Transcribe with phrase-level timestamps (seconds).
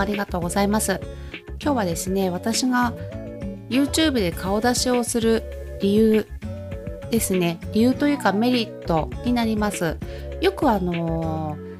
[0.00, 1.00] ありがとうございます。
[1.62, 2.92] 今日はですね私が
[3.68, 5.42] YouTube で顔出しをする
[5.80, 6.26] 理由
[7.10, 7.58] ですね。
[7.72, 9.96] 理由というかメリットになります。
[10.40, 11.70] よくあのー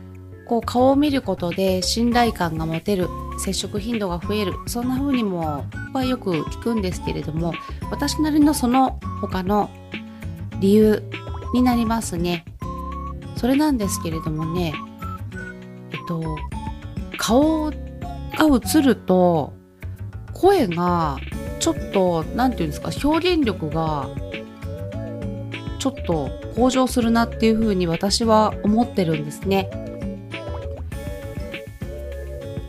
[0.51, 3.07] こう顔を見ることで信頼感が持てる
[3.39, 7.55] 接触頻度が増えるそんな風にもはよく聞くんですけれども
[7.89, 9.71] 私なりのその他の
[10.59, 11.05] 理由
[11.55, 12.45] になりますね。
[13.37, 14.75] それなんですけれどもね
[15.93, 16.37] えっと
[17.17, 17.71] 顔
[18.49, 19.53] が映ると
[20.33, 21.19] 声が
[21.59, 24.09] ちょっと何て言うんですか表現力が
[25.79, 29.71] ちょっと向上するなっていうふうに私は思ってるんですね。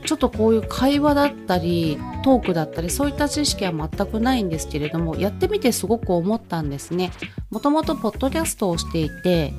[0.05, 7.11] ちょっとこういう会話だったりトークだったりそういった知識は全くないんですけれどもやってみてすごく思ったんですね。
[7.49, 9.53] もともとポッドキャストをしていて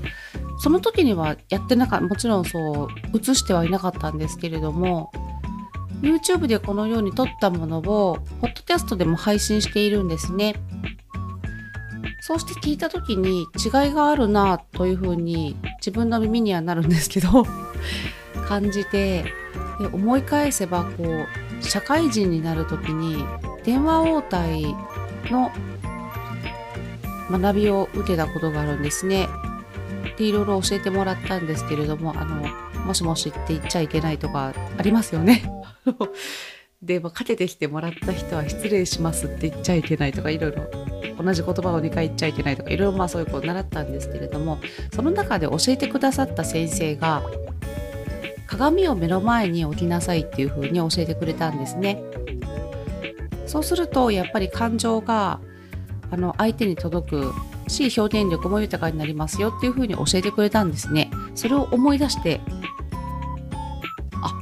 [0.61, 5.11] その時にはやってなかったもちろんそう映してはいなかったんですけれども
[6.03, 10.57] YouTube でこのように撮ったものをポッドキャストでも配信しているんですね。
[12.21, 17.45] そうして聞いた時に違いがあるなというふうに自分の耳にはなるんですけど
[18.47, 19.25] 感じて
[19.81, 23.25] で思い返せばこう社会人になる時に
[23.65, 24.63] 電話応対
[25.31, 25.51] の
[27.31, 29.29] 学びを受けたことがあるんですね。
[30.17, 32.47] でいろいろ教えてもらったんですけれどもあの
[32.85, 35.43] もしもしって言っちゃいけないとかありますよね。
[36.83, 40.65] で、まあ、かけてきてもらった人は失礼しますって言っちゃいけないとかいろいろ
[41.23, 44.59] 同じ言葉を2回言っちゃいけないとかいろいろまあそういうことを習ったんですけれども
[44.93, 47.23] その中で教えてくださった先生が
[48.49, 52.03] 鏡を目の前に置きなさいっていう風に教えてくれたんですね。
[53.47, 55.41] そうするとやっぱり感情が
[56.11, 57.33] あの相手に届く
[57.69, 61.11] し表現力も豊かになりますよっていう風に教えてくれたんですね。
[61.35, 62.41] それを思い出して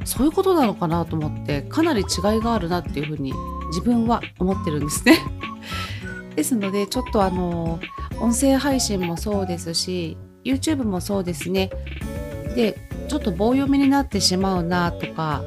[0.05, 3.33] そういうことなのかなと思ってかなり違いがあるなっていう風に
[3.67, 5.17] 自分は思ってるんですね。
[6.35, 7.79] ですのでちょっとあの
[8.19, 11.69] 音声配信もそうですし YouTube もそうですね。
[12.55, 12.77] で
[13.07, 15.41] ちょっと棒読みになってしまうなとか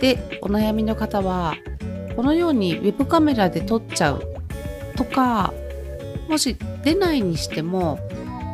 [0.00, 1.54] でお悩みの方は
[2.16, 4.22] このようにウェブカメラで撮っちゃう
[4.96, 5.52] とか
[6.28, 7.98] もし出ないにしても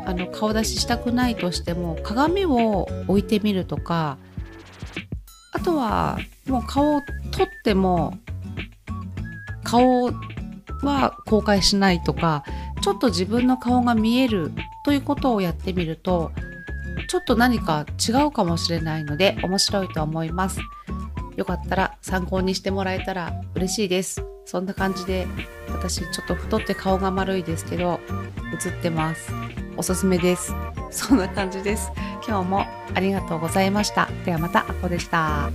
[0.07, 4.17] あの顔出ししたくないとしても鏡を置いてみるとか
[5.51, 7.01] あとはもう顔を
[7.31, 8.17] 撮っても
[9.65, 10.05] 顔
[10.81, 12.45] は公開しないとか
[12.81, 14.53] ちょっと自分の顔が見える
[14.85, 16.31] ということをやってみると
[17.09, 20.61] ちょっと何か違うかもしれないので面白いと思います。
[21.35, 24.23] よかったら参考にしてもらえたら嬉しいです。
[24.45, 25.27] そんな感じで
[25.69, 27.99] 私ちょっと太って顔が丸いですけど
[28.53, 29.31] 映ってます。
[29.77, 30.53] おすすめです。
[30.89, 31.91] そんな感じです。
[32.27, 34.09] 今日もありがとうございました。
[34.25, 35.49] ではまた、アこでした。